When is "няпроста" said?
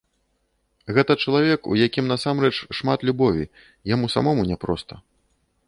4.53-4.93